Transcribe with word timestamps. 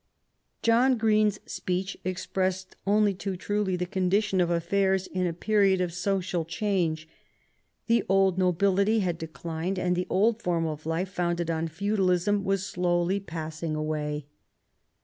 John 0.63 0.97
Greene's 0.97 1.39
speech 1.45 1.95
expressed 2.03 2.75
only 2.87 3.13
too 3.13 3.37
truly 3.37 3.75
the 3.75 3.85
condition 3.85 4.41
of 4.41 4.49
affairs 4.49 5.05
in 5.05 5.27
a 5.27 5.31
period 5.31 5.79
of 5.79 5.93
social 5.93 6.43
change. 6.43 7.07
The 7.85 8.03
old 8.09 8.35
nobility 8.39 9.01
had 9.01 9.19
declined, 9.19 9.77
and 9.77 9.95
the 9.95 10.07
old 10.09 10.41
form 10.41 10.65
of 10.65 10.87
life 10.87 11.09
founded 11.09 11.51
on 11.51 11.67
feudalism 11.67 12.43
was 12.43 12.65
slowly 12.65 13.19
passing 13.19 13.75
away. 13.75 14.25